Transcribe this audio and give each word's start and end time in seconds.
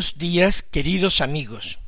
Buenos 0.00 0.16
días, 0.16 0.62
queridos 0.62 1.20
amigos. 1.20 1.78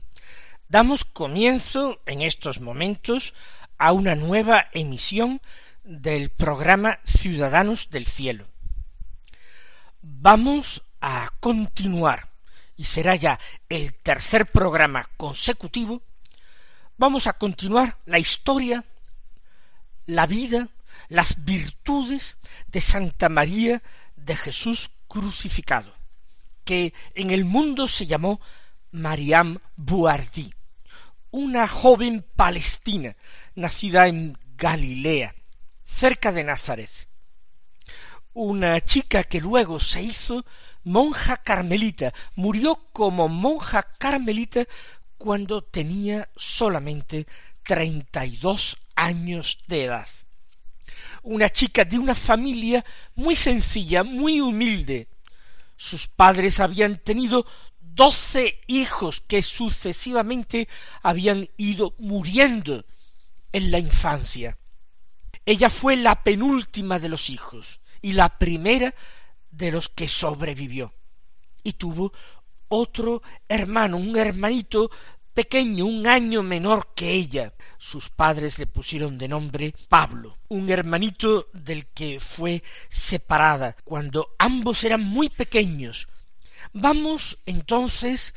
Damos 0.68 1.02
comienzo 1.02 2.02
en 2.04 2.20
estos 2.20 2.60
momentos 2.60 3.32
a 3.78 3.92
una 3.92 4.14
nueva 4.16 4.68
emisión 4.72 5.40
del 5.82 6.28
programa 6.28 7.00
Ciudadanos 7.04 7.88
del 7.88 8.06
Cielo. 8.06 8.44
Vamos 10.02 10.82
a 11.00 11.30
continuar, 11.40 12.28
y 12.76 12.84
será 12.84 13.16
ya 13.16 13.40
el 13.70 13.94
tercer 13.94 14.44
programa 14.52 15.08
consecutivo, 15.16 16.02
vamos 16.98 17.26
a 17.26 17.32
continuar 17.32 17.96
la 18.04 18.18
historia, 18.18 18.84
la 20.04 20.26
vida, 20.26 20.68
las 21.08 21.46
virtudes 21.46 22.36
de 22.66 22.82
Santa 22.82 23.30
María 23.30 23.82
de 24.16 24.36
Jesús 24.36 24.90
crucificado 25.08 26.01
que 26.64 26.92
en 27.14 27.30
el 27.30 27.44
mundo 27.44 27.88
se 27.88 28.06
llamó 28.06 28.40
Mariam 28.90 29.58
Buardí, 29.76 30.52
una 31.30 31.66
joven 31.66 32.24
palestina 32.36 33.16
nacida 33.54 34.06
en 34.06 34.38
Galilea, 34.56 35.34
cerca 35.84 36.32
de 36.32 36.44
Nazaret. 36.44 37.08
Una 38.34 38.80
chica 38.82 39.24
que 39.24 39.40
luego 39.40 39.78
se 39.78 40.02
hizo 40.02 40.44
monja 40.84 41.36
carmelita, 41.36 42.12
murió 42.34 42.76
como 42.92 43.28
monja 43.28 43.82
carmelita 43.82 44.66
cuando 45.18 45.62
tenía 45.62 46.28
solamente 46.36 47.26
treinta 47.62 48.26
y 48.26 48.36
dos 48.36 48.78
años 48.94 49.58
de 49.68 49.84
edad. 49.84 50.08
Una 51.22 51.48
chica 51.48 51.84
de 51.84 51.98
una 51.98 52.14
familia 52.14 52.84
muy 53.14 53.36
sencilla, 53.36 54.02
muy 54.02 54.40
humilde, 54.40 55.08
sus 55.82 56.06
padres 56.06 56.60
habían 56.60 56.96
tenido 56.96 57.44
doce 57.80 58.60
hijos 58.68 59.20
que 59.20 59.42
sucesivamente 59.42 60.68
habían 61.02 61.48
ido 61.56 61.96
muriendo 61.98 62.84
en 63.50 63.72
la 63.72 63.80
infancia. 63.80 64.56
Ella 65.44 65.68
fue 65.70 65.96
la 65.96 66.22
penúltima 66.22 67.00
de 67.00 67.08
los 67.08 67.30
hijos 67.30 67.80
y 68.00 68.12
la 68.12 68.38
primera 68.38 68.94
de 69.50 69.72
los 69.72 69.88
que 69.88 70.06
sobrevivió. 70.06 70.94
Y 71.64 71.72
tuvo 71.72 72.12
otro 72.68 73.20
hermano, 73.48 73.96
un 73.96 74.16
hermanito 74.16 74.88
pequeño, 75.34 75.86
un 75.86 76.06
año 76.06 76.42
menor 76.42 76.88
que 76.94 77.10
ella. 77.10 77.52
Sus 77.78 78.10
padres 78.10 78.58
le 78.58 78.66
pusieron 78.66 79.18
de 79.18 79.28
nombre 79.28 79.74
Pablo, 79.88 80.38
un 80.48 80.70
hermanito 80.70 81.48
del 81.52 81.86
que 81.86 82.20
fue 82.20 82.62
separada 82.88 83.76
cuando 83.84 84.34
ambos 84.38 84.84
eran 84.84 85.02
muy 85.02 85.28
pequeños. 85.28 86.08
Vamos 86.72 87.38
entonces 87.44 88.34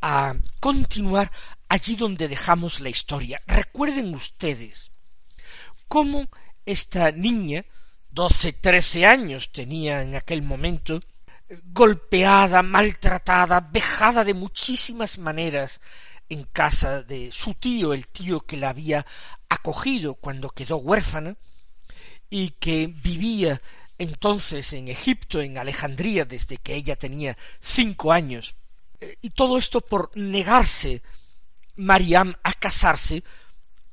a 0.00 0.34
continuar 0.60 1.32
allí 1.68 1.96
donde 1.96 2.28
dejamos 2.28 2.80
la 2.80 2.90
historia. 2.90 3.40
Recuerden 3.46 4.14
ustedes 4.14 4.90
cómo 5.88 6.28
esta 6.66 7.10
niña, 7.10 7.64
doce, 8.10 8.52
trece 8.52 9.06
años 9.06 9.50
tenía 9.50 10.02
en 10.02 10.14
aquel 10.14 10.42
momento, 10.42 11.00
golpeada, 11.72 12.62
maltratada, 12.62 13.60
vejada 13.60 14.24
de 14.24 14.34
muchísimas 14.34 15.18
maneras, 15.18 15.80
en 16.28 16.44
casa 16.44 17.02
de 17.02 17.30
su 17.32 17.54
tío, 17.54 17.92
el 17.92 18.08
tío 18.08 18.40
que 18.40 18.56
la 18.56 18.70
había 18.70 19.04
acogido 19.48 20.14
cuando 20.14 20.50
quedó 20.50 20.76
huérfana, 20.76 21.36
y 22.30 22.50
que 22.50 22.86
vivía 22.86 23.60
entonces 23.98 24.72
en 24.72 24.88
Egipto, 24.88 25.40
en 25.40 25.58
Alejandría, 25.58 26.24
desde 26.24 26.56
que 26.56 26.74
ella 26.74 26.96
tenía 26.96 27.36
cinco 27.60 28.12
años, 28.12 28.56
eh, 29.00 29.16
y 29.22 29.30
todo 29.30 29.58
esto 29.58 29.80
por 29.80 30.16
negarse 30.16 31.02
Mariam 31.76 32.34
a 32.42 32.52
casarse 32.54 33.22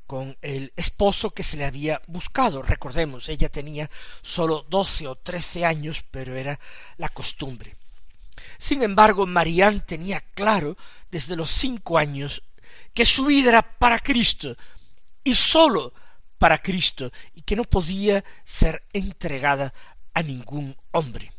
con 0.06 0.38
el 0.42 0.74
esposo 0.76 1.32
que 1.32 1.44
se 1.44 1.58
le 1.58 1.66
había 1.66 2.02
buscado. 2.08 2.62
Recordemos, 2.62 3.30
ella 3.30 3.50
tenía 3.50 3.90
sólo 4.22 4.66
doce 4.70 5.08
o 5.08 5.16
trece 5.16 5.66
años, 5.66 6.04
pero 6.12 6.36
era 6.36 6.60
la 6.98 7.10
costumbre. 7.10 7.78
Sin 8.58 8.84
embargo, 8.84 9.26
Marián 9.26 9.86
tenía 9.86 10.20
claro 10.20 10.78
desde 11.12 11.36
los 11.36 11.50
cinco 11.50 11.98
años 11.98 12.42
que 12.94 13.06
su 13.06 13.26
vida 13.26 13.50
era 13.50 13.62
para 13.62 14.00
Cristo 14.00 14.56
y 15.24 15.36
sólo 15.36 15.94
para 16.38 16.58
Cristo 16.58 17.12
y 17.36 17.42
que 17.42 17.56
no 17.56 17.66
podía 17.66 18.24
ser 18.44 18.82
entregada 18.94 19.74
a 20.14 20.24
ningún 20.24 20.76
hombre. 20.92 21.32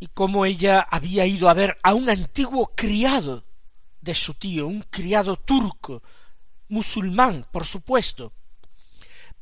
Y 0.00 0.06
como 0.08 0.46
ella 0.46 0.80
había 0.80 1.26
ido 1.26 1.48
a 1.48 1.54
ver 1.54 1.78
a 1.82 1.94
un 1.94 2.08
antiguo 2.08 2.72
criado 2.74 3.44
de 4.00 4.14
su 4.14 4.34
tío, 4.34 4.66
un 4.66 4.82
criado 4.82 5.36
turco, 5.36 6.02
musulmán, 6.68 7.46
por 7.52 7.64
supuesto, 7.64 8.32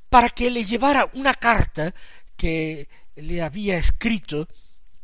para 0.08 0.28
que 0.28 0.50
le 0.50 0.64
llevara 0.64 1.08
una 1.14 1.34
carta 1.34 1.94
que 2.36 2.88
le 3.16 3.42
había 3.42 3.78
escrito 3.78 4.48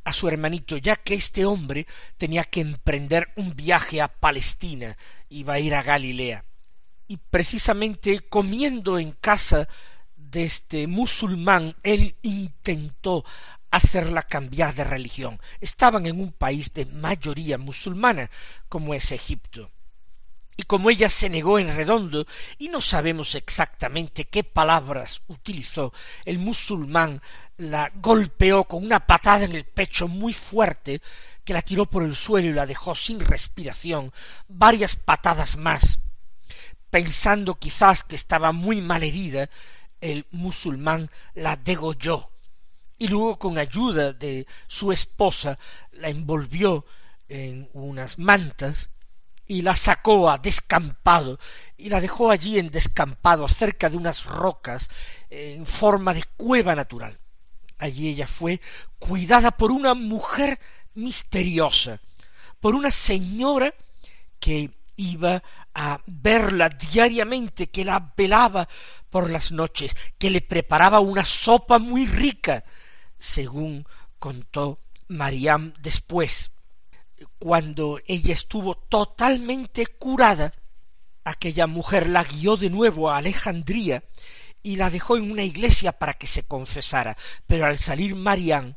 a 0.06 0.12
su 0.12 0.28
hermanito, 0.28 0.76
ya 0.76 0.94
que 0.94 1.14
este 1.14 1.44
hombre 1.44 1.84
tenía 2.16 2.44
que 2.44 2.60
emprender 2.60 3.32
un 3.34 3.56
viaje 3.56 4.00
a 4.00 4.06
Palestina, 4.06 4.96
iba 5.28 5.54
a 5.54 5.58
ir 5.58 5.74
a 5.74 5.82
Galilea. 5.82 6.44
Y 7.08 7.16
precisamente 7.16 8.20
comiendo 8.20 9.00
en 9.00 9.10
casa 9.10 9.68
de 10.14 10.44
este 10.44 10.86
musulmán, 10.86 11.74
él 11.82 12.14
intentó 12.22 13.24
hacerla 13.72 14.22
cambiar 14.22 14.76
de 14.76 14.84
religión. 14.84 15.40
Estaban 15.60 16.06
en 16.06 16.20
un 16.20 16.30
país 16.30 16.72
de 16.72 16.86
mayoría 16.86 17.58
musulmana, 17.58 18.30
como 18.68 18.94
es 18.94 19.10
Egipto. 19.10 19.72
Y 20.56 20.62
como 20.62 20.88
ella 20.88 21.10
se 21.10 21.28
negó 21.28 21.58
en 21.58 21.74
redondo, 21.74 22.26
y 22.58 22.68
no 22.68 22.80
sabemos 22.80 23.34
exactamente 23.34 24.26
qué 24.26 24.44
palabras 24.44 25.22
utilizó, 25.26 25.92
el 26.24 26.38
musulmán 26.38 27.20
la 27.58 27.90
golpeó 27.94 28.64
con 28.64 28.84
una 28.84 29.06
patada 29.06 29.44
en 29.44 29.54
el 29.54 29.64
pecho 29.64 30.08
muy 30.08 30.32
fuerte, 30.32 31.00
que 31.44 31.54
la 31.54 31.62
tiró 31.62 31.86
por 31.86 32.02
el 32.02 32.16
suelo 32.16 32.48
y 32.48 32.52
la 32.52 32.66
dejó 32.66 32.94
sin 32.94 33.20
respiración, 33.20 34.12
varias 34.48 34.96
patadas 34.96 35.56
más. 35.56 35.98
Pensando 36.90 37.54
quizás 37.54 38.02
que 38.02 38.16
estaba 38.16 38.52
muy 38.52 38.80
mal 38.80 39.02
herida, 39.02 39.48
el 40.00 40.26
musulmán 40.30 41.10
la 41.34 41.56
degolló, 41.56 42.30
y 42.98 43.08
luego 43.08 43.38
con 43.38 43.58
ayuda 43.58 44.12
de 44.12 44.46
su 44.66 44.92
esposa 44.92 45.58
la 45.92 46.08
envolvió 46.08 46.84
en 47.28 47.68
unas 47.72 48.18
mantas 48.18 48.90
y 49.46 49.62
la 49.62 49.76
sacó 49.76 50.30
a 50.30 50.38
descampado 50.38 51.38
y 51.76 51.88
la 51.88 52.00
dejó 52.00 52.30
allí 52.30 52.58
en 52.58 52.70
descampado 52.70 53.46
cerca 53.48 53.88
de 53.90 53.96
unas 53.96 54.24
rocas 54.24 54.88
en 55.30 55.66
forma 55.66 56.14
de 56.14 56.24
cueva 56.36 56.74
natural. 56.74 57.18
Allí 57.78 58.08
ella 58.08 58.26
fue 58.26 58.60
cuidada 58.98 59.50
por 59.50 59.70
una 59.70 59.94
mujer 59.94 60.58
misteriosa, 60.94 62.00
por 62.60 62.74
una 62.74 62.90
señora 62.90 63.74
que 64.40 64.70
iba 64.96 65.42
a 65.74 66.00
verla 66.06 66.70
diariamente, 66.70 67.68
que 67.68 67.84
la 67.84 68.12
velaba 68.16 68.68
por 69.10 69.30
las 69.30 69.52
noches, 69.52 69.94
que 70.18 70.30
le 70.30 70.40
preparaba 70.40 71.00
una 71.00 71.24
sopa 71.24 71.78
muy 71.78 72.06
rica, 72.06 72.64
según 73.18 73.86
contó 74.18 74.80
Mariam 75.08 75.72
después. 75.80 76.50
Cuando 77.38 78.00
ella 78.06 78.32
estuvo 78.32 78.74
totalmente 78.74 79.86
curada, 79.86 80.52
aquella 81.24 81.66
mujer 81.66 82.08
la 82.08 82.24
guió 82.24 82.56
de 82.56 82.70
nuevo 82.70 83.10
a 83.10 83.18
Alejandría 83.18 84.02
y 84.66 84.74
la 84.74 84.90
dejó 84.90 85.16
en 85.16 85.30
una 85.30 85.44
iglesia 85.44 85.92
para 85.92 86.14
que 86.14 86.26
se 86.26 86.42
confesara, 86.42 87.16
pero 87.46 87.66
al 87.66 87.78
salir 87.78 88.16
Marián, 88.16 88.76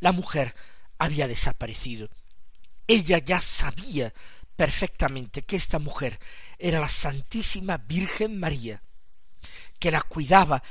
la 0.00 0.12
mujer 0.12 0.54
había 0.98 1.26
desaparecido. 1.26 2.10
Ella 2.86 3.16
ya 3.16 3.40
sabía 3.40 4.12
perfectamente 4.54 5.40
que 5.40 5.56
esta 5.56 5.78
mujer 5.78 6.20
era 6.58 6.78
la 6.78 6.90
Santísima 6.90 7.78
Virgen 7.78 8.38
María, 8.38 8.82
que 9.78 9.90
la 9.90 10.02
cuidaba, 10.02 10.62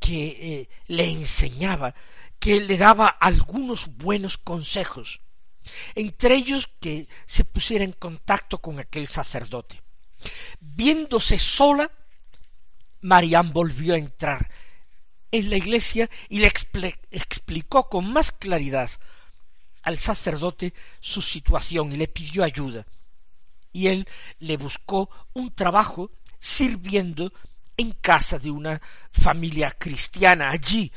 que 0.00 0.24
eh, 0.24 0.68
le 0.88 1.08
enseñaba, 1.08 1.94
que 2.40 2.60
le 2.60 2.76
daba 2.78 3.06
algunos 3.06 3.98
buenos 3.98 4.36
consejos, 4.36 5.20
entre 5.94 6.34
ellos 6.34 6.68
que 6.80 7.06
se 7.24 7.44
pusiera 7.44 7.84
en 7.84 7.92
contacto 7.92 8.58
con 8.58 8.80
aquel 8.80 9.06
sacerdote. 9.06 9.80
Viéndose 10.58 11.38
sola, 11.38 11.88
Marián 13.02 13.52
volvió 13.52 13.94
a 13.94 13.98
entrar 13.98 14.48
en 15.30 15.50
la 15.50 15.56
iglesia 15.56 16.08
y 16.28 16.38
le 16.38 16.52
explicó 17.10 17.88
con 17.88 18.12
más 18.12 18.32
claridad 18.32 18.90
al 19.82 19.98
sacerdote 19.98 20.72
su 21.00 21.20
situación 21.22 21.92
y 21.92 21.96
le 21.96 22.08
pidió 22.08 22.44
ayuda. 22.44 22.86
Y 23.72 23.88
él 23.88 24.08
le 24.38 24.56
buscó 24.56 25.10
un 25.32 25.52
trabajo 25.54 26.10
sirviendo 26.38 27.32
en 27.76 27.92
casa 27.92 28.38
de 28.38 28.50
una 28.50 28.80
familia 29.10 29.70
cristiana 29.72 30.50
allí 30.50 30.92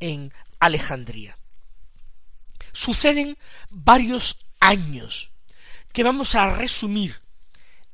en 0.00 0.32
Alejandría. 0.58 1.38
Suceden 2.72 3.36
varios 3.70 4.36
años 4.60 5.30
que 5.92 6.02
vamos 6.02 6.34
a 6.34 6.52
resumir 6.54 7.20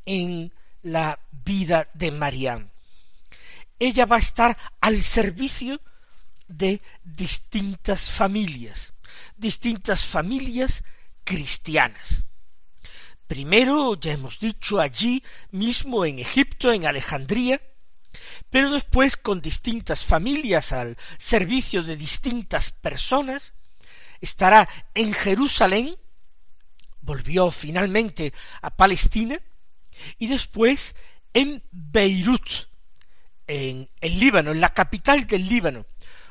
en 0.04 0.52
la 0.82 1.18
vida 1.30 1.88
de 1.94 2.10
Marián. 2.10 2.73
Ella 3.78 4.06
va 4.06 4.16
a 4.16 4.20
estar 4.20 4.56
al 4.80 5.02
servicio 5.02 5.80
de 6.48 6.80
distintas 7.02 8.10
familias, 8.10 8.94
distintas 9.36 10.04
familias 10.04 10.84
cristianas. 11.24 12.24
Primero, 13.26 13.98
ya 13.98 14.12
hemos 14.12 14.38
dicho, 14.38 14.80
allí 14.80 15.22
mismo 15.50 16.04
en 16.04 16.18
Egipto, 16.18 16.72
en 16.72 16.86
Alejandría, 16.86 17.60
pero 18.50 18.70
después 18.70 19.16
con 19.16 19.40
distintas 19.40 20.04
familias 20.04 20.72
al 20.72 20.96
servicio 21.18 21.82
de 21.82 21.96
distintas 21.96 22.70
personas, 22.70 23.54
estará 24.20 24.68
en 24.94 25.12
Jerusalén, 25.12 25.96
volvió 27.00 27.50
finalmente 27.50 28.32
a 28.60 28.70
Palestina, 28.70 29.38
y 30.18 30.26
después 30.26 30.94
en 31.32 31.62
Beirut, 31.70 32.68
en 33.46 33.88
el 34.00 34.18
Líbano, 34.18 34.52
en 34.52 34.60
la 34.60 34.72
capital 34.72 35.26
del 35.26 35.48
Líbano, 35.48 35.86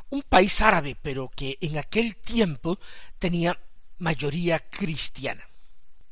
un 0.10 0.22
país 0.24 0.62
árabe, 0.62 0.96
pero 1.02 1.30
que 1.30 1.58
en 1.62 1.78
aquel 1.78 2.18
tiempo 2.18 2.80
tenía 3.18 3.58
mayoría 3.98 4.60
cristiana. 4.60 5.44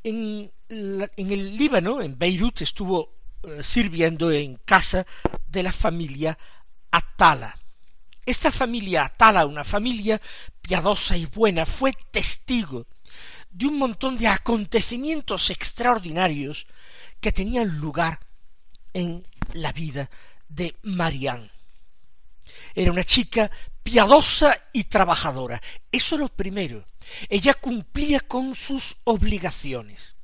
En, 0.03 0.51
el 0.69 1.57
Líbano, 1.57 2.01
en 2.01 2.17
Beirut, 2.17 2.61
estuvo 2.61 3.13
eh, 3.43 3.61
sirviendo 3.61 4.31
en 4.31 4.55
casa 4.65 5.05
de 5.47 5.63
la 5.63 5.71
familia 5.71 6.37
Atala. 6.89 7.55
Esta 8.25 8.51
familia 8.51 9.05
Atala, 9.05 9.45
una 9.45 9.63
familia 9.63 10.19
piadosa 10.61 11.15
y 11.17 11.25
buena, 11.25 11.65
fue 11.65 11.93
testigo 12.11 12.87
de 13.51 13.67
un 13.67 13.77
montón 13.77 14.17
de 14.17 14.27
acontecimientos 14.27 15.49
extraordinarios 15.49 16.65
que 17.19 17.31
tenían 17.31 17.77
lugar 17.79 18.19
en 18.93 19.23
la 19.53 19.71
vida 19.73 20.09
de 20.51 20.75
Marián. 20.83 21.49
Era 22.75 22.91
una 22.91 23.03
chica 23.03 23.49
piadosa 23.83 24.57
y 24.73 24.85
trabajadora. 24.85 25.61
Eso 25.91 26.15
es 26.15 26.21
lo 26.21 26.27
primero. 26.29 26.85
Ella 27.29 27.53
cumplía 27.53 28.19
con 28.19 28.55
sus 28.55 28.97
obligaciones. 29.03 30.15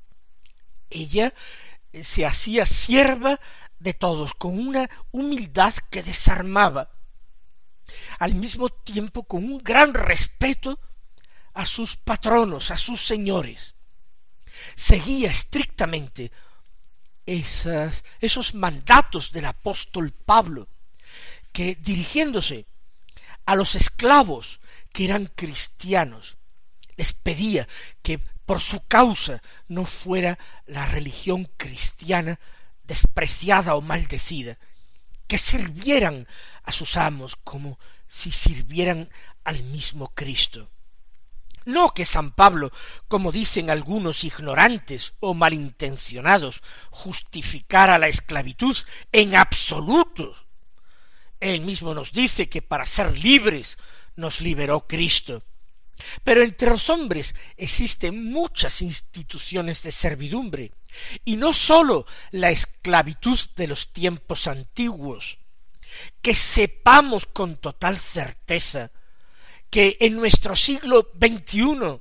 Ella 0.89 1.33
se 2.01 2.25
hacía 2.25 2.65
sierva 2.65 3.39
de 3.79 3.93
todos 3.93 4.33
con 4.33 4.57
una 4.57 4.89
humildad 5.11 5.73
que 5.89 6.03
desarmaba, 6.03 6.89
al 8.19 8.35
mismo 8.35 8.69
tiempo 8.69 9.23
con 9.23 9.43
un 9.43 9.59
gran 9.59 9.93
respeto 9.93 10.79
a 11.53 11.65
sus 11.65 11.95
patronos, 11.95 12.71
a 12.71 12.77
sus 12.77 13.05
señores. 13.05 13.75
Seguía 14.75 15.29
estrictamente 15.29 16.31
esas, 17.27 18.03
esos 18.19 18.55
mandatos 18.55 19.31
del 19.31 19.45
apóstol 19.45 20.11
Pablo, 20.11 20.67
que 21.51 21.75
dirigiéndose 21.75 22.65
a 23.45 23.55
los 23.55 23.75
esclavos 23.75 24.59
que 24.91 25.05
eran 25.05 25.27
cristianos, 25.27 26.37
les 26.95 27.13
pedía 27.13 27.67
que 28.01 28.17
por 28.17 28.61
su 28.61 28.87
causa 28.87 29.43
no 29.67 29.85
fuera 29.85 30.39
la 30.65 30.87
religión 30.87 31.47
cristiana 31.57 32.39
despreciada 32.83 33.75
o 33.75 33.81
maldecida, 33.81 34.57
que 35.27 35.37
sirvieran 35.37 36.27
a 36.63 36.71
sus 36.71 36.95
amos 36.95 37.35
como 37.35 37.77
si 38.07 38.31
sirvieran 38.31 39.09
al 39.43 39.61
mismo 39.63 40.07
Cristo. 40.15 40.71
No 41.67 41.93
que 41.93 42.05
San 42.05 42.31
Pablo, 42.31 42.71
como 43.09 43.33
dicen 43.33 43.69
algunos 43.69 44.23
ignorantes 44.23 45.15
o 45.19 45.33
malintencionados, 45.33 46.63
justificara 46.91 47.97
la 47.97 48.07
esclavitud 48.07 48.77
en 49.11 49.35
absoluto. 49.35 50.33
Él 51.41 51.59
mismo 51.59 51.93
nos 51.93 52.13
dice 52.13 52.47
que 52.47 52.61
para 52.61 52.85
ser 52.85 53.17
libres 53.17 53.77
nos 54.15 54.39
liberó 54.39 54.87
Cristo. 54.87 55.43
Pero 56.23 56.41
entre 56.41 56.69
los 56.69 56.89
hombres 56.89 57.35
existen 57.57 58.31
muchas 58.31 58.81
instituciones 58.81 59.83
de 59.83 59.91
servidumbre, 59.91 60.71
y 61.25 61.35
no 61.35 61.51
sólo 61.51 62.05
la 62.31 62.49
esclavitud 62.49 63.37
de 63.57 63.67
los 63.67 63.91
tiempos 63.91 64.47
antiguos. 64.47 65.37
Que 66.21 66.33
sepamos 66.33 67.25
con 67.25 67.57
total 67.57 67.97
certeza 67.97 68.89
que 69.69 69.97
en 69.99 70.15
nuestro 70.15 70.55
siglo 70.55 71.11
XXI 71.19 71.99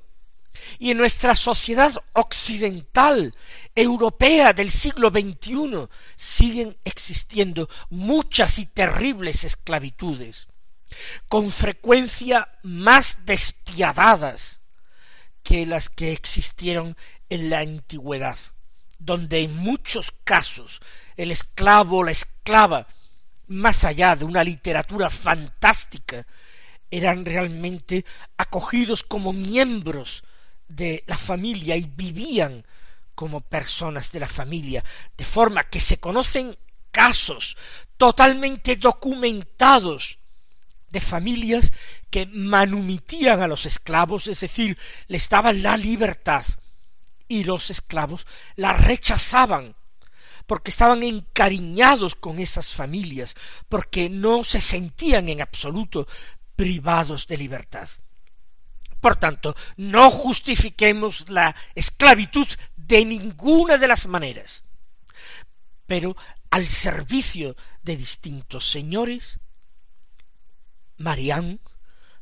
y 0.79 0.91
en 0.91 0.99
nuestra 0.99 1.37
sociedad 1.37 1.93
occidental, 2.13 3.35
europea 3.75 4.53
del 4.53 4.71
siglo 4.71 5.11
XXI, 5.11 5.89
siguen 6.17 6.77
existiendo 6.85 7.69
muchas 7.91 8.59
y 8.59 8.67
terribles 8.67 9.45
esclavitudes 9.45 10.49
con 11.29 11.51
frecuencia 11.51 12.49
más 12.63 13.27
despiadadas 13.27 14.61
que 15.43 15.67
las 15.67 15.89
que 15.89 16.13
existieron 16.13 16.97
en 17.29 17.51
la 17.51 17.61
antigüedad, 17.61 18.37
donde 18.99 19.43
en 19.43 19.57
muchos 19.57 20.13
casos 20.25 20.81
el 21.17 21.31
esclavo 21.31 21.99
o 21.99 22.05
la 22.05 22.11
esclava, 22.11 22.87
más 23.47 23.85
allá 23.85 24.17
de 24.17 24.25
una 24.25 24.43
literatura 24.43 25.11
fantástica, 25.11 26.27
eran 26.91 27.25
realmente 27.25 28.05
acogidos 28.37 29.03
como 29.03 29.33
miembros 29.33 30.25
de 30.69 31.05
la 31.07 31.19
familia 31.19 31.77
y 31.77 31.85
vivían 31.85 32.65
como 33.15 33.41
personas 33.41 34.13
de 34.13 34.21
la 34.21 34.29
familia, 34.29 34.85
de 35.17 35.25
forma 35.25 35.65
que 35.65 35.81
se 35.81 35.99
conocen 35.99 36.57
casos 36.91 37.57
totalmente 37.97 38.77
documentados 38.77 40.19
de 40.91 41.01
familias 41.01 41.73
que 42.11 42.27
manumitían 42.27 43.41
a 43.41 43.49
los 43.49 43.67
esclavos, 43.67 44.27
es 44.27 44.41
decir, 44.41 44.79
les 45.09 45.29
daban 45.29 45.63
la 45.63 45.77
libertad, 45.77 46.45
y 47.29 47.45
los 47.45 47.71
esclavos 47.71 48.27
la 48.55 48.73
rechazaban, 48.73 49.77
porque 50.47 50.71
estaban 50.71 51.03
encariñados 51.03 52.15
con 52.15 52.39
esas 52.39 52.73
familias, 52.73 53.35
porque 53.69 54.09
no 54.09 54.45
se 54.45 54.61
sentían 54.61 55.29
en 55.29 55.41
absoluto 55.41 56.07
privados 56.57 57.27
de 57.27 57.37
libertad. 57.37 57.89
Por 59.01 59.17
tanto, 59.17 59.55
no 59.77 60.11
justifiquemos 60.11 61.29
la 61.29 61.55
esclavitud 61.75 62.49
de 62.77 63.05
ninguna 63.05 63.77
de 63.77 63.89
las 63.89 64.07
maneras, 64.07 64.65
pero 65.87 66.17
al 66.51 66.67
servicio 66.67 67.57
de 67.83 67.97
distintos 67.97 68.69
señores, 68.71 69.39
Marián, 70.97 71.61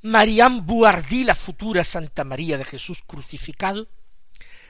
Marián 0.03 0.67
Buardí, 0.67 1.25
la 1.25 1.35
futura 1.35 1.85
Santa 1.85 2.25
María 2.25 2.59
de 2.59 2.65
Jesús 2.65 3.03
crucificado, 3.07 3.89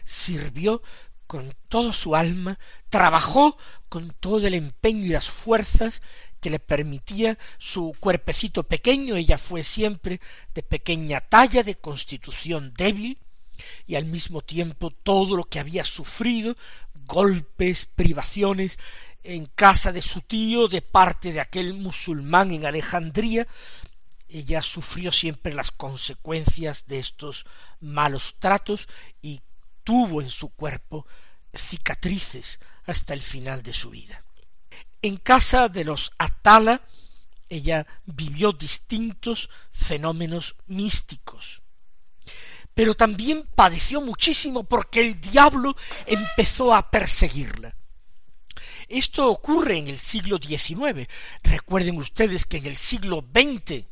sirvió 0.05 0.83
con 1.27 1.55
toda 1.69 1.93
su 1.93 2.17
alma, 2.17 2.59
trabajó 2.89 3.57
con 3.89 4.11
todo 4.21 4.47
el 4.47 4.55
empeño 4.55 5.05
y 5.05 5.09
las 5.09 5.29
fuerzas 5.29 6.03
que 6.41 6.51
le 6.51 6.59
permitía 6.59 7.39
su 7.59 7.95
cuerpecito 7.99 8.65
pequeño, 8.65 9.17
ella 9.17 9.39
fue 9.39 9.65
siempre 9.65 10.21
de 10.55 10.63
pequeña 10.63 11.21
talla, 11.21 11.63
de 11.63 11.77
constitución 11.77 12.75
débil, 12.77 13.19
y 13.87 13.95
al 13.95 14.05
mismo 14.07 14.43
tiempo 14.43 14.91
todo 14.91 15.37
lo 15.37 15.45
que 15.45 15.61
había 15.61 15.85
sufrido 15.85 16.57
golpes, 17.07 17.87
privaciones 17.87 18.79
en 19.23 19.47
casa 19.47 19.93
de 19.93 20.03
su 20.03 20.21
tío 20.21 20.69
de 20.69 20.83
parte 20.83 21.33
de 21.33 21.41
aquel 21.41 21.75
musulmán 21.75 22.51
en 22.53 22.67
Alejandría, 22.67 23.47
ella 24.29 24.63
sufrió 24.63 25.13
siempre 25.13 25.55
las 25.55 25.71
consecuencias 25.71 26.87
de 26.87 26.99
estos 26.99 27.47
malos 27.81 28.37
tratos 28.39 28.89
y 29.23 29.41
tuvo 29.85 30.23
en 30.23 30.31
su 30.31 30.51
cuerpo 30.51 31.07
cicatrices 31.55 32.59
hasta 32.87 33.15
el 33.15 33.23
final 33.23 33.63
de 33.63 33.73
su 33.73 33.91
vida. 33.91 34.25
En 35.03 35.19
casa 35.19 35.69
de 35.69 35.85
los 35.85 36.13
Atala, 36.19 36.83
ella 37.49 37.87
vivió 38.07 38.53
distintos 38.53 39.51
fenómenos 39.73 40.57
místicos. 40.67 41.63
Pero 42.73 42.95
también 42.95 43.47
padeció 43.55 44.01
muchísimo 44.01 44.65
porque 44.65 45.01
el 45.01 45.21
diablo 45.21 45.77
empezó 46.07 46.75
a 46.75 46.91
perseguirla. 46.91 47.77
Esto 48.89 49.31
ocurre 49.31 49.79
en 49.79 49.89
el 49.89 49.99
siglo 49.99 50.39
XIX. 50.39 51.09
Recuerden 51.43 51.97
ustedes 51.99 52.47
que 52.47 52.59
en 52.59 52.67
el 52.67 52.77
siglo 52.77 53.25
XX, 53.33 53.85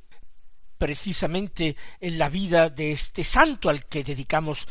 precisamente 0.79 1.77
en 2.01 2.19
la 2.19 2.29
vida 2.29 2.69
de 2.71 2.93
este 2.93 3.23
santo 3.23 3.71
al 3.71 3.87
que 3.87 4.03
dedicamos 4.03 4.67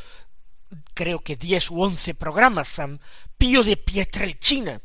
creo 0.94 1.20
que 1.20 1.36
diez 1.36 1.70
u 1.72 1.82
once 1.82 2.13
programas, 2.13 2.68
San 2.68 3.00
Pío 3.38 3.63
de 3.63 3.78
Pietrelcina, 3.78 4.82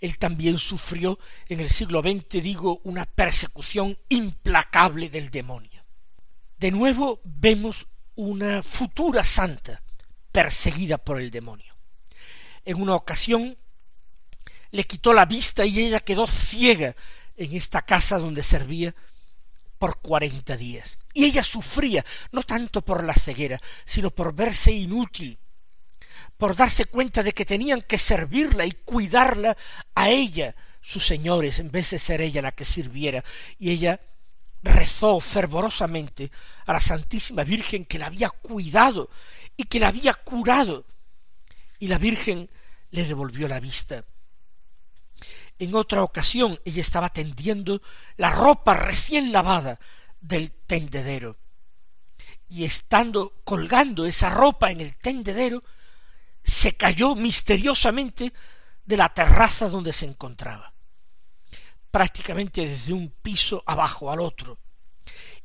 él 0.00 0.18
también 0.18 0.58
sufrió 0.58 1.18
en 1.48 1.60
el 1.60 1.70
siglo 1.70 2.00
XX, 2.00 2.42
digo, 2.42 2.80
una 2.84 3.06
persecución 3.06 3.98
implacable 4.08 5.08
del 5.08 5.30
demonio. 5.30 5.84
De 6.58 6.70
nuevo 6.70 7.20
vemos 7.24 7.86
una 8.14 8.62
futura 8.62 9.22
santa 9.22 9.82
perseguida 10.32 10.98
por 10.98 11.20
el 11.20 11.30
demonio. 11.30 11.76
En 12.64 12.80
una 12.80 12.94
ocasión 12.94 13.56
le 14.70 14.84
quitó 14.84 15.12
la 15.12 15.24
vista 15.24 15.64
y 15.64 15.80
ella 15.80 16.00
quedó 16.00 16.26
ciega 16.26 16.94
en 17.36 17.54
esta 17.54 17.82
casa 17.82 18.18
donde 18.18 18.42
servía 18.42 18.94
por 19.78 20.00
cuarenta 20.00 20.56
días. 20.56 20.98
Y 21.12 21.24
ella 21.24 21.42
sufría, 21.42 22.04
no 22.32 22.42
tanto 22.42 22.82
por 22.82 23.04
la 23.04 23.14
ceguera, 23.14 23.60
sino 23.84 24.10
por 24.10 24.34
verse 24.34 24.72
inútil, 24.72 25.38
por 26.36 26.54
darse 26.54 26.86
cuenta 26.86 27.22
de 27.22 27.32
que 27.32 27.44
tenían 27.44 27.82
que 27.82 27.98
servirla 27.98 28.66
y 28.66 28.72
cuidarla 28.72 29.56
a 29.94 30.08
ella, 30.10 30.54
sus 30.80 31.06
señores, 31.06 31.58
en 31.58 31.70
vez 31.70 31.90
de 31.90 31.98
ser 31.98 32.20
ella 32.20 32.42
la 32.42 32.52
que 32.52 32.64
sirviera. 32.64 33.24
Y 33.58 33.70
ella 33.70 34.00
rezó 34.62 35.20
fervorosamente 35.20 36.30
a 36.66 36.72
la 36.72 36.80
Santísima 36.80 37.44
Virgen 37.44 37.84
que 37.84 37.98
la 37.98 38.06
había 38.06 38.28
cuidado 38.28 39.10
y 39.56 39.64
que 39.64 39.80
la 39.80 39.88
había 39.88 40.14
curado. 40.14 40.84
Y 41.78 41.88
la 41.88 41.98
Virgen 41.98 42.50
le 42.90 43.04
devolvió 43.04 43.48
la 43.48 43.60
vista. 43.60 44.04
En 45.58 45.74
otra 45.74 46.02
ocasión 46.02 46.58
ella 46.64 46.82
estaba 46.82 47.08
tendiendo 47.08 47.80
la 48.16 48.30
ropa 48.30 48.74
recién 48.74 49.32
lavada 49.32 49.78
del 50.20 50.52
tendedero. 50.52 51.38
Y 52.48 52.64
estando 52.64 53.40
colgando 53.44 54.06
esa 54.06 54.30
ropa 54.30 54.70
en 54.70 54.80
el 54.80 54.96
tendedero, 54.96 55.62
se 56.42 56.76
cayó 56.76 57.14
misteriosamente 57.14 58.32
de 58.84 58.96
la 58.96 59.08
terraza 59.08 59.68
donde 59.68 59.92
se 59.92 60.06
encontraba, 60.06 60.72
prácticamente 61.90 62.68
desde 62.68 62.92
un 62.92 63.10
piso 63.10 63.64
abajo 63.66 64.12
al 64.12 64.20
otro, 64.20 64.58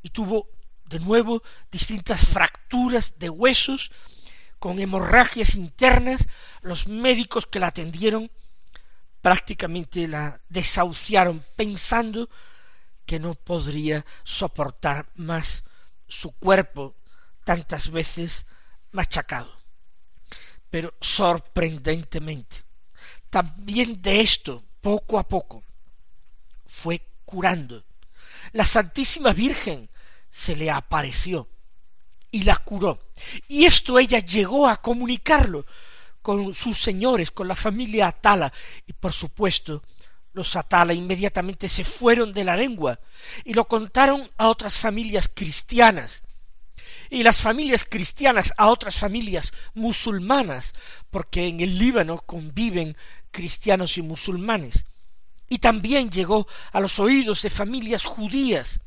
y 0.04 0.10
tuvo 0.12 0.50
de 0.86 1.00
nuevo 1.00 1.42
distintas 1.72 2.26
fracturas 2.26 3.18
de 3.18 3.30
huesos 3.30 3.92
con 4.60 4.78
hemorragias 4.78 5.56
internas, 5.56 6.28
los 6.62 6.88
médicos 6.88 7.48
que 7.48 7.60
la 7.60 7.68
atendieron 7.68 8.30
prácticamente 9.22 10.08
la 10.08 10.42
desahuciaron 10.50 11.44
pensando 11.56 12.30
que 13.06 13.20
no 13.20 13.34
podría 13.36 14.06
soportar 14.24 15.10
más 15.16 15.64
su 16.08 16.32
cuerpo 16.32 16.96
tantas 17.44 17.92
veces 17.92 18.46
machacado. 18.92 19.52
Pero 20.70 20.94
sorprendentemente, 21.02 22.64
también 23.30 24.02
de 24.02 24.22
esto, 24.22 24.64
poco 24.82 25.20
a 25.20 25.28
poco, 25.28 25.64
fue 26.66 27.02
curando. 27.26 27.84
La 28.54 28.66
Santísima 28.66 29.34
Virgen 29.34 29.90
se 30.30 30.56
le 30.56 30.72
apareció 30.72 31.48
y 32.32 32.44
la 32.44 32.56
curó. 32.58 33.00
Y 33.48 33.66
esto 33.66 34.00
ella 34.00 34.20
llegó 34.20 34.68
a 34.68 34.82
comunicarlo 34.82 35.66
con 36.22 36.54
sus 36.54 36.80
señores, 36.80 37.32
con 37.32 37.48
la 37.48 37.56
familia 37.56 38.08
Atala, 38.08 38.52
y 38.86 38.94
por 38.94 39.14
supuesto 39.14 39.84
los 40.34 40.56
Atala 40.56 40.94
inmediatamente 40.94 41.68
se 41.68 41.84
fueron 41.84 42.34
de 42.34 42.44
la 42.44 42.56
lengua 42.56 43.00
y 43.44 43.54
lo 43.54 43.68
contaron 43.68 44.30
a 44.38 44.48
otras 44.48 44.78
familias 44.78 45.30
cristianas, 45.34 46.24
y 47.10 47.24
las 47.24 47.42
familias 47.42 47.86
cristianas 47.86 48.54
a 48.58 48.68
otras 48.68 48.96
familias 48.96 49.52
musulmanas, 49.74 50.74
porque 51.10 51.48
en 51.48 51.60
el 51.60 51.78
Líbano 51.78 52.18
conviven 52.18 52.96
cristianos 53.32 53.98
y 53.98 54.02
musulmanes, 54.02 54.86
y 55.50 55.60
también 55.60 56.10
llegó 56.10 56.48
a 56.72 56.80
los 56.80 57.00
oídos 57.00 57.42
de 57.42 57.50
familias 57.50 58.06
judías, 58.06 58.80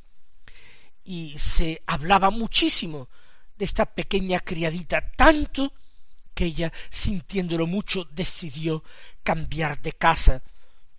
y 1.05 1.39
se 1.39 1.83
hablaba 1.87 2.31
muchísimo 2.31 3.11
de 3.57 3.67
esta 3.67 3.85
pequeña 3.85 4.41
criadita, 4.41 5.11
tanto 5.13 5.75
que 6.35 6.47
ella, 6.47 6.73
sintiéndolo 6.91 7.67
mucho, 7.67 8.05
decidió 8.13 8.85
cambiar 9.23 9.81
de 9.81 9.93
casa, 9.93 10.43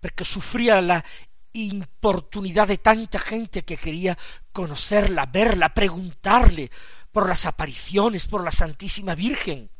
porque 0.00 0.24
sufría 0.24 0.80
la 0.80 1.04
importunidad 1.52 2.68
de 2.68 2.78
tanta 2.78 3.18
gente 3.18 3.64
que 3.64 3.76
quería 3.76 4.16
conocerla, 4.52 5.26
verla, 5.26 5.72
preguntarle 5.72 6.70
por 7.12 7.28
las 7.28 7.46
apariciones, 7.46 8.26
por 8.26 8.44
la 8.44 8.50
Santísima 8.50 9.14
Virgen. 9.14 9.70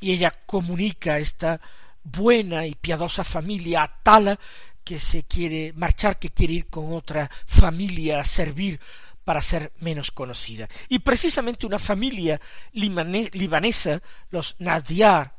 Y 0.00 0.12
ella 0.12 0.30
comunica 0.46 1.14
a 1.14 1.18
esta 1.18 1.60
buena 2.04 2.66
y 2.66 2.74
piadosa 2.74 3.24
familia 3.24 3.82
a 3.82 4.02
Tala 4.02 4.38
que 4.84 4.98
se 4.98 5.24
quiere 5.24 5.72
marchar, 5.74 6.18
que 6.18 6.30
quiere 6.30 6.54
ir 6.54 6.66
con 6.68 6.94
otra 6.94 7.30
familia 7.46 8.20
a 8.20 8.24
servir 8.24 8.80
para 9.28 9.42
ser 9.42 9.74
menos 9.80 10.10
conocida. 10.10 10.66
Y 10.88 11.00
precisamente 11.00 11.66
una 11.66 11.78
familia 11.78 12.40
libanesa, 12.72 14.00
los 14.30 14.56
Nadiar, 14.58 15.36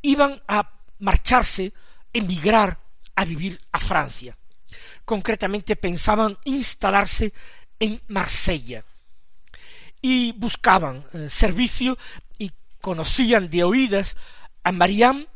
iban 0.00 0.42
a 0.48 0.72
marcharse, 1.00 1.74
emigrar 2.14 2.80
a 3.14 3.26
vivir 3.26 3.60
a 3.72 3.78
Francia. 3.78 4.38
Concretamente 5.04 5.76
pensaban 5.76 6.38
instalarse 6.46 7.34
en 7.78 8.00
Marsella 8.08 8.82
y 10.00 10.32
buscaban 10.32 11.04
eh, 11.12 11.28
servicio 11.28 11.98
y 12.38 12.52
conocían 12.80 13.50
de 13.50 13.64
oídas 13.64 14.16
a 14.62 14.72
Mariam 14.72 15.26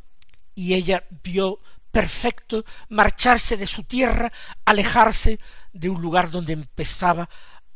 y 0.55 0.73
ella 0.73 1.05
vio 1.23 1.61
perfecto 1.91 2.65
marcharse 2.89 3.59
de 3.59 3.67
su 3.67 3.85
tierra, 3.85 4.33
alejarse 4.65 5.39
de 5.75 5.91
un 5.91 6.01
lugar 6.01 6.31
donde 6.31 6.55
empezaba 6.55 7.29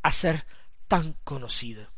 a 0.02 0.12
ser 0.12 0.46
tan 0.88 1.16
conocida. 1.24 1.90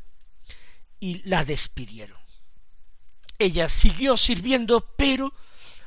y 1.00 1.22
la 1.28 1.44
despidieron. 1.44 2.18
Ella 3.38 3.68
siguió 3.68 4.16
sirviendo, 4.16 4.94
pero 4.96 5.32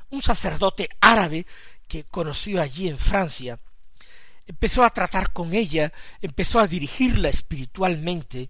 un 0.09 0.21
sacerdote 0.21 0.89
árabe 1.01 1.45
que 1.87 2.05
conoció 2.05 2.61
allí 2.61 2.87
en 2.87 2.97
Francia 2.97 3.59
empezó 4.51 4.83
a 4.83 4.89
tratar 4.89 5.31
con 5.31 5.53
ella, 5.53 5.93
empezó 6.21 6.59
a 6.59 6.67
dirigirla 6.67 7.29
espiritualmente 7.29 8.49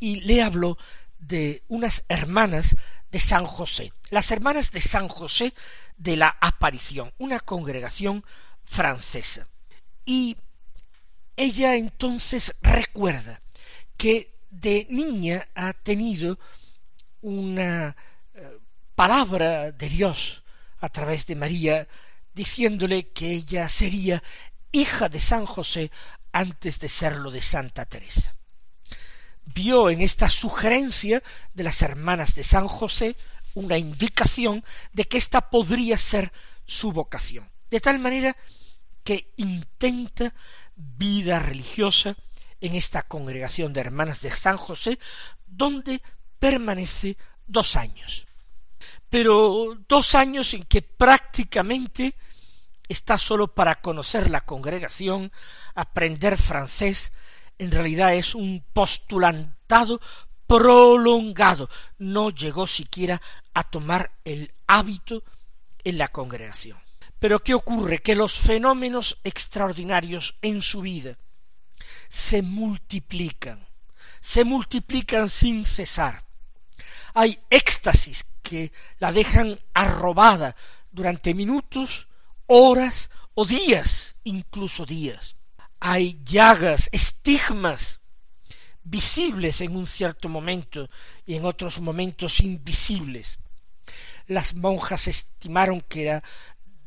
y 0.00 0.20
le 0.20 0.42
habló 0.42 0.76
de 1.18 1.62
unas 1.68 2.04
hermanas 2.08 2.76
de 3.10 3.20
San 3.20 3.46
José, 3.46 3.92
las 4.10 4.30
hermanas 4.30 4.70
de 4.72 4.80
San 4.80 5.08
José 5.08 5.54
de 5.98 6.16
la 6.16 6.38
Aparición, 6.40 7.12
una 7.18 7.40
congregación 7.40 8.24
francesa. 8.64 9.46
Y 10.06 10.36
ella 11.36 11.76
entonces 11.76 12.54
recuerda 12.62 13.42
que 13.96 14.38
de 14.50 14.86
niña 14.88 15.48
ha 15.54 15.72
tenido 15.74 16.38
una 17.20 17.94
eh, 18.34 18.58
palabra 18.94 19.72
de 19.72 19.88
Dios 19.88 20.42
a 20.80 20.88
través 20.88 21.26
de 21.26 21.34
María, 21.34 21.88
diciéndole 22.32 23.08
que 23.08 23.32
ella 23.32 23.68
sería 23.68 24.22
hija 24.72 25.08
de 25.08 25.20
San 25.20 25.44
José 25.44 25.90
antes 26.32 26.78
de 26.78 26.88
serlo 26.88 27.30
de 27.30 27.40
Santa 27.42 27.84
Teresa. 27.84 28.36
Vio 29.44 29.90
en 29.90 30.02
esta 30.02 30.28
sugerencia 30.28 31.22
de 31.54 31.64
las 31.64 31.82
hermanas 31.82 32.34
de 32.34 32.44
San 32.44 32.68
José 32.68 33.16
una 33.54 33.78
indicación 33.78 34.64
de 34.92 35.04
que 35.04 35.18
ésta 35.18 35.50
podría 35.50 35.96
ser 35.98 36.32
su 36.66 36.92
vocación, 36.92 37.50
de 37.70 37.80
tal 37.80 37.98
manera 37.98 38.36
que 39.04 39.32
intenta 39.36 40.34
vida 40.76 41.38
religiosa 41.38 42.16
en 42.60 42.74
esta 42.74 43.02
congregación 43.02 43.72
de 43.72 43.80
hermanas 43.80 44.22
de 44.22 44.30
San 44.30 44.56
José, 44.56 44.98
donde 45.46 46.02
permanece 46.38 47.16
dos 47.46 47.76
años. 47.76 48.26
Pero 49.08 49.76
dos 49.88 50.14
años 50.14 50.52
en 50.54 50.64
que 50.64 50.82
prácticamente 50.82 52.14
está 52.88 53.18
solo 53.18 53.54
para 53.54 53.80
conocer 53.80 54.30
la 54.30 54.42
congregación, 54.42 55.32
aprender 55.74 56.38
francés, 56.38 57.12
en 57.58 57.70
realidad 57.70 58.14
es 58.14 58.34
un 58.34 58.64
postulantado 58.72 60.00
prolongado, 60.48 61.70
no 61.98 62.30
llegó 62.30 62.66
siquiera 62.66 63.20
a 63.54 63.62
tomar 63.62 64.10
el 64.24 64.50
hábito 64.66 65.22
en 65.84 65.98
la 65.98 66.08
congregación. 66.08 66.78
Pero 67.20 67.38
¿qué 67.40 67.54
ocurre? 67.54 67.98
Que 67.98 68.16
los 68.16 68.38
fenómenos 68.38 69.18
extraordinarios 69.22 70.36
en 70.42 70.62
su 70.62 70.80
vida 70.80 71.16
se 72.08 72.42
multiplican, 72.42 73.64
se 74.20 74.44
multiplican 74.44 75.28
sin 75.28 75.66
cesar. 75.66 76.24
Hay 77.14 77.38
éxtasis 77.50 78.24
que 78.42 78.72
la 78.98 79.12
dejan 79.12 79.60
arrobada 79.74 80.56
durante 80.90 81.34
minutos, 81.34 82.08
horas 82.46 83.10
o 83.34 83.44
días, 83.44 84.16
incluso 84.24 84.86
días. 84.86 85.36
Hay 85.80 86.20
llagas, 86.24 86.88
estigmas 86.92 87.97
visibles 88.88 89.60
en 89.60 89.76
un 89.76 89.86
cierto 89.86 90.28
momento 90.28 90.88
y 91.26 91.34
en 91.34 91.44
otros 91.44 91.80
momentos 91.80 92.40
invisibles. 92.40 93.38
Las 94.26 94.54
monjas 94.54 95.08
estimaron 95.08 95.80
que 95.82 96.02
era 96.02 96.22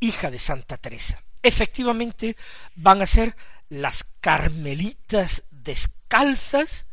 hija 0.00 0.30
de 0.30 0.38
Santa 0.38 0.76
Teresa. 0.76 1.24
Efectivamente 1.42 2.36
van 2.74 3.02
a 3.02 3.06
ser 3.06 3.36
las 3.68 4.04
carmelitas 4.20 5.44
descalzas 5.50 6.86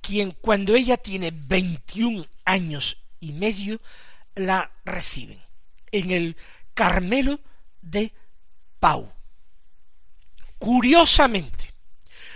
quien 0.00 0.32
cuando 0.32 0.74
ella 0.74 0.96
tiene 0.98 1.32
veintiún 1.32 2.26
años 2.44 2.98
y 3.20 3.32
medio 3.32 3.80
la 4.34 4.70
reciben 4.84 5.42
en 5.90 6.10
el 6.10 6.36
Carmelo 6.74 7.40
de 7.80 8.12
Pau. 8.80 9.12
Curiosamente, 10.58 11.72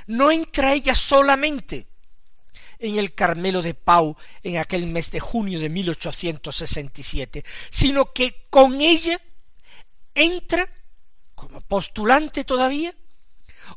no 0.06 0.30
entra 0.30 0.72
ella 0.72 0.94
solamente 0.94 1.86
en 2.78 2.98
el 2.98 3.14
Carmelo 3.14 3.62
de 3.62 3.74
Pau 3.74 4.16
en 4.42 4.58
aquel 4.58 4.86
mes 4.86 5.10
de 5.10 5.20
junio 5.20 5.58
de 5.58 5.68
1867, 5.68 7.44
sino 7.70 8.12
que 8.12 8.46
con 8.50 8.80
ella 8.80 9.20
entra, 10.14 10.68
como 11.34 11.60
postulante 11.60 12.44
todavía, 12.44 12.94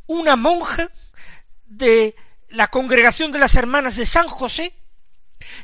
una 0.05 0.35
monja 0.35 0.91
de 1.65 2.15
la 2.49 2.67
congregación 2.67 3.31
de 3.31 3.39
las 3.39 3.55
hermanas 3.55 3.95
de 3.95 4.05
San 4.05 4.27
José, 4.27 4.73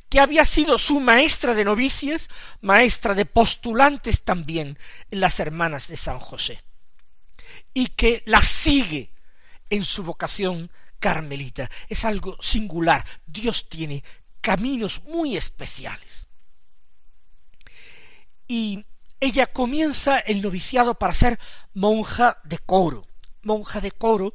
que 0.09 0.19
había 0.19 0.45
sido 0.45 0.77
su 0.77 0.99
maestra 0.99 1.53
de 1.53 1.65
novicias, 1.65 2.29
maestra 2.61 3.13
de 3.13 3.25
postulantes 3.25 4.23
también 4.23 4.77
en 5.11 5.19
las 5.19 5.39
hermanas 5.39 5.87
de 5.87 5.97
San 5.97 6.19
José, 6.19 6.63
y 7.73 7.87
que 7.87 8.23
la 8.25 8.41
sigue 8.41 9.11
en 9.69 9.83
su 9.83 10.03
vocación 10.03 10.71
carmelita. 10.99 11.69
Es 11.89 12.05
algo 12.05 12.37
singular. 12.41 13.05
Dios 13.25 13.69
tiene 13.69 14.03
caminos 14.41 15.03
muy 15.03 15.35
especiales. 15.35 16.27
Y 18.47 18.85
ella 19.19 19.47
comienza 19.47 20.19
el 20.19 20.41
noviciado 20.41 20.95
para 20.95 21.13
ser 21.13 21.39
monja 21.73 22.39
de 22.43 22.59
coro. 22.59 23.05
Monja 23.41 23.81
de 23.81 23.91
coro 23.91 24.33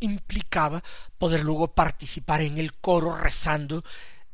implicaba 0.00 0.82
poder 1.18 1.44
luego 1.44 1.74
participar 1.74 2.42
en 2.42 2.58
el 2.58 2.74
coro 2.74 3.16
rezando 3.16 3.84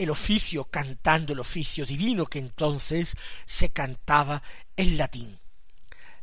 el 0.02 0.10
oficio, 0.10 0.64
cantando 0.64 1.32
el 1.32 1.40
oficio 1.40 1.86
divino 1.86 2.26
que 2.26 2.38
entonces 2.38 3.16
se 3.46 3.70
cantaba 3.70 4.42
en 4.76 4.96
latín. 4.96 5.38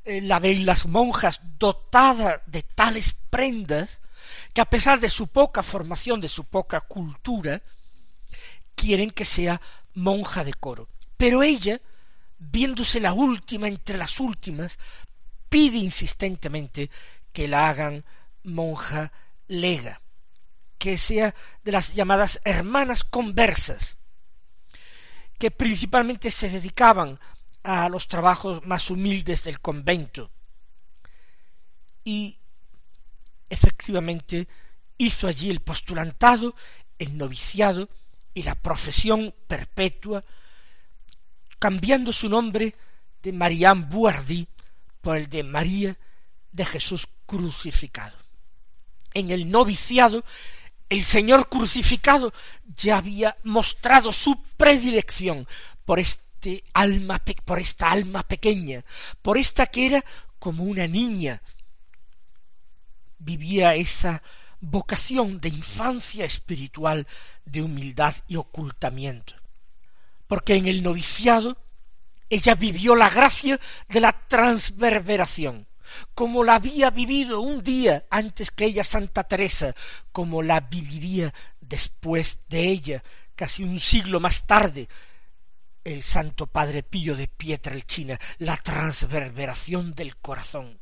Eh, 0.06 0.22
la 0.22 0.40
ven 0.40 0.66
las 0.66 0.86
monjas 0.86 1.42
dotada 1.58 2.42
de 2.46 2.64
tales 2.64 3.16
prendas 3.30 4.02
que 4.54 4.62
a 4.62 4.66
pesar 4.66 5.00
de 5.00 5.10
su 5.10 5.28
poca 5.28 5.64
formación, 5.64 6.22
de 6.22 6.30
su 6.30 6.46
poca 6.46 6.82
cultura, 6.82 7.62
quieren 8.76 9.12
que 9.12 9.26
sea 9.26 9.62
monja 9.94 10.44
de 10.44 10.54
coro. 10.54 10.90
Pero 11.18 11.44
ella, 11.44 11.82
viéndose 12.38 13.00
la 13.00 13.14
última 13.14 13.68
entre 13.68 13.98
las 13.98 14.20
últimas, 14.20 14.80
pide 15.50 15.78
insistentemente 15.78 16.90
que 17.34 17.48
la 17.48 17.70
hagan 17.70 18.06
monja 18.44 19.12
lega. 19.48 20.02
Que 20.80 20.98
sea 20.98 21.36
de 21.64 21.72
las 21.72 21.94
llamadas 21.94 22.42
hermanas 22.46 23.04
conversas, 23.04 23.98
que 25.38 25.52
principalmente 25.52 26.32
se 26.32 26.50
dedicaban 26.50 27.20
a 27.64 27.90
los 27.90 28.08
trabajos 28.08 28.66
más 28.66 28.90
humildes 28.90 29.44
del 29.44 29.60
convento. 29.60 30.32
Y 32.04 32.40
efectivamente 33.50 34.48
hizo 34.98 35.28
allí 35.28 35.50
el 35.50 35.60
postulantado, 35.60 36.56
el 36.98 37.18
noviciado 37.18 37.90
y 38.34 38.44
la 38.44 38.56
profesión 38.56 39.36
perpetua, 39.48 40.24
cambiando 41.60 42.14
su 42.14 42.30
nombre 42.30 42.74
de 43.22 43.34
Marianne 43.34 43.86
Buardi 43.90 44.48
por 45.02 45.18
el 45.18 45.30
de 45.30 45.44
María 45.44 45.98
de 46.52 46.66
Jesús 46.66 47.08
crucificado. 47.26 48.18
En 49.14 49.32
el 49.32 49.50
noviciado, 49.50 50.24
el 50.90 51.04
Señor 51.04 51.50
crucificado 51.50 52.34
ya 52.76 52.98
había 52.98 53.36
mostrado 53.44 54.12
su 54.12 54.42
predilección 54.58 55.48
por 55.86 56.00
este 56.00 56.64
alma, 56.74 57.22
por 57.46 57.60
esta 57.60 57.92
alma 57.92 58.24
pequeña, 58.24 58.84
por 59.22 59.38
esta 59.38 59.68
que 59.68 59.86
era 59.86 60.06
como 60.40 60.64
una 60.64 60.88
niña. 60.88 61.42
Vivía 63.20 63.76
esa 63.76 64.24
vocación 64.60 65.40
de 65.40 65.50
infancia 65.50 66.26
espiritual, 66.26 67.08
de 67.46 67.62
humildad 67.62 68.16
y 68.28 68.36
ocultamiento. 68.36 69.36
Porque 70.28 70.56
en 70.56 70.68
el 70.68 70.84
noviciado 70.84 71.58
ella 72.30 72.56
vivió 72.56 72.96
la 72.96 73.10
gracia 73.10 73.60
de 73.88 74.00
la 74.00 74.28
transverberación, 74.28 75.68
como 76.14 76.44
la 76.44 76.56
había 76.56 76.90
vivido 76.90 77.42
un 77.42 77.64
día 77.64 78.06
antes 78.10 78.52
que 78.52 78.66
ella 78.66 78.84
Santa 78.84 79.24
Teresa, 79.24 79.76
como 80.12 80.42
la 80.42 80.60
viviría 80.62 81.34
después 81.60 82.40
de 82.48 82.68
ella, 82.68 83.04
casi 83.36 83.64
un 83.64 83.80
siglo 83.80 84.20
más 84.20 84.46
tarde, 84.46 84.88
el 85.84 86.04
Santo 86.04 86.48
Padre 86.48 86.84
Pío 86.84 87.16
de 87.16 87.28
Pietrelcina, 87.28 88.20
la 88.38 88.58
transverberación 88.58 89.94
del 89.94 90.18
corazón. 90.18 90.80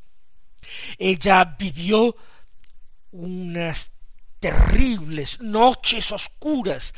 Ella 0.97 1.55
vivió 1.57 2.15
unas 3.11 3.91
terribles 4.39 5.39
noches 5.41 6.11
oscuras 6.11 6.93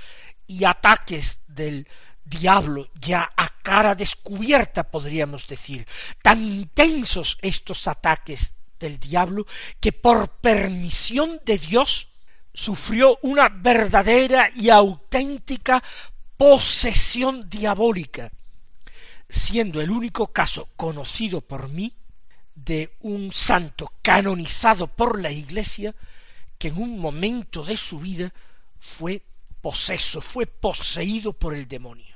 y 0.47 0.65
ataques 0.65 1.41
del 1.47 1.87
diablo 2.29 2.89
ya 2.99 3.29
a 3.35 3.49
cara 3.61 3.95
descubierta, 3.95 4.89
podríamos 4.89 5.47
decir, 5.47 5.87
tan 6.21 6.43
intensos 6.43 7.37
estos 7.41 7.87
ataques 7.87 8.53
del 8.79 8.99
diablo 8.99 9.45
que 9.79 9.91
por 9.91 10.29
permisión 10.29 11.41
de 11.45 11.57
Dios 11.57 12.07
sufrió 12.53 13.19
una 13.23 13.49
verdadera 13.49 14.49
y 14.55 14.69
auténtica 14.69 15.83
posesión 16.37 17.49
diabólica, 17.49 18.31
siendo 19.27 19.81
el 19.81 19.91
único 19.91 20.27
caso 20.27 20.69
conocido 20.75 21.41
por 21.41 21.69
mí 21.69 21.93
de 22.55 22.95
un 23.01 23.31
santo 23.31 23.91
canonizado 24.01 24.87
por 24.87 25.21
la 25.21 25.31
Iglesia 25.31 25.95
que 26.57 26.69
en 26.69 26.81
un 26.81 26.99
momento 26.99 27.63
de 27.63 27.77
su 27.77 27.99
vida 27.99 28.33
fue 28.77 29.21
poseso, 29.61 30.21
fue 30.21 30.45
poseído 30.45 31.33
por 31.33 31.53
el 31.53 31.67
demonio. 31.67 32.08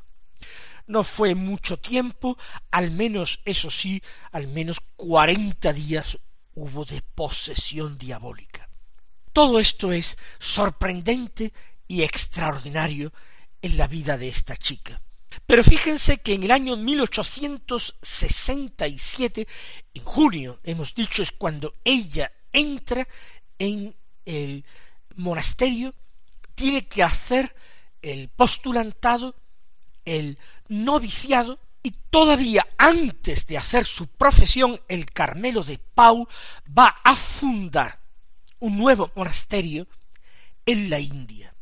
No 0.87 1.03
fue 1.03 1.35
mucho 1.35 1.77
tiempo, 1.77 2.37
al 2.71 2.91
menos, 2.91 3.39
eso 3.45 3.71
sí, 3.71 4.01
al 4.31 4.47
menos 4.47 4.79
cuarenta 4.95 5.71
días 5.71 6.17
hubo 6.55 6.85
de 6.85 7.01
posesión 7.15 7.97
diabólica. 7.97 8.69
Todo 9.31 9.59
esto 9.59 9.91
es 9.91 10.17
sorprendente 10.39 11.53
y 11.87 12.03
extraordinario 12.03 13.11
en 13.61 13.77
la 13.77 13.87
vida 13.87 14.17
de 14.17 14.27
esta 14.27 14.57
chica. 14.57 15.01
Pero 15.45 15.63
fíjense 15.63 16.17
que 16.17 16.33
en 16.35 16.43
el 16.43 16.51
año 16.51 16.77
1867, 16.77 19.47
en 19.93 20.03
junio, 20.03 20.59
hemos 20.63 20.93
dicho, 20.93 21.23
es 21.23 21.31
cuando 21.31 21.73
ella 21.83 22.31
entra 22.51 23.07
en 23.57 23.95
el 24.25 24.63
monasterio, 25.15 25.95
tiene 26.55 26.87
que 26.87 27.03
hacer 27.03 27.55
el 28.01 28.29
postulantado, 28.29 29.35
el 30.05 30.37
noviciado, 30.67 31.59
y 31.83 31.91
todavía 32.09 32.65
antes 32.77 33.45
de 33.45 33.57
hacer 33.57 33.85
su 33.85 34.07
profesión, 34.07 34.79
el 34.87 35.05
Carmelo 35.07 35.63
de 35.63 35.77
Pau 35.77 36.27
va 36.65 36.87
a 37.03 37.13
fundar 37.15 37.99
un 38.59 38.77
nuevo 38.77 39.11
monasterio 39.15 39.85
en 40.65 40.89
la 40.89 41.01
India. 41.01 41.53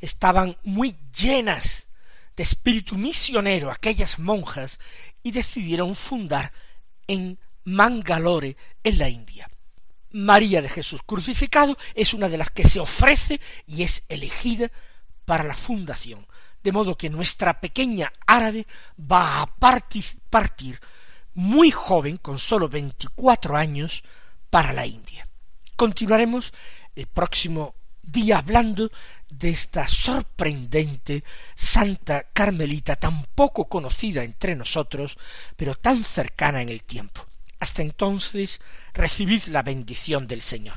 Estaban 0.00 0.56
muy 0.62 0.96
llenas 1.16 1.88
de 2.36 2.44
espíritu 2.44 2.94
misionero 2.94 3.70
aquellas 3.70 4.20
monjas 4.20 4.78
y 5.24 5.32
decidieron 5.32 5.96
fundar 5.96 6.52
en 7.08 7.38
Mangalore, 7.64 8.56
en 8.84 8.98
la 8.98 9.08
India. 9.08 9.50
María 10.12 10.62
de 10.62 10.68
Jesús 10.68 11.00
crucificado 11.04 11.76
es 11.94 12.14
una 12.14 12.28
de 12.28 12.38
las 12.38 12.50
que 12.50 12.64
se 12.64 12.78
ofrece 12.78 13.40
y 13.66 13.82
es 13.82 14.04
elegida 14.08 14.70
para 15.24 15.42
la 15.44 15.56
fundación 15.56 16.26
de 16.62 16.72
modo 16.72 16.96
que 16.96 17.10
nuestra 17.10 17.60
pequeña 17.60 18.12
árabe 18.26 18.66
va 18.98 19.42
a 19.42 19.46
partir, 19.46 20.80
muy 21.34 21.70
joven, 21.70 22.18
con 22.18 22.38
sólo 22.38 22.68
veinticuatro 22.68 23.56
años, 23.56 24.02
para 24.50 24.72
la 24.72 24.86
India. 24.86 25.26
Continuaremos 25.76 26.52
el 26.94 27.06
próximo 27.06 27.74
día 28.02 28.38
hablando 28.38 28.90
de 29.30 29.48
esta 29.48 29.88
sorprendente 29.88 31.24
Santa 31.54 32.24
Carmelita 32.32 32.96
tan 32.96 33.24
poco 33.34 33.66
conocida 33.66 34.22
entre 34.24 34.54
nosotros, 34.56 35.16
pero 35.56 35.74
tan 35.74 36.04
cercana 36.04 36.60
en 36.60 36.68
el 36.68 36.82
tiempo. 36.82 37.24
Hasta 37.60 37.80
entonces, 37.82 38.60
recibid 38.92 39.44
la 39.44 39.62
bendición 39.62 40.26
del 40.26 40.42
Señor. 40.42 40.76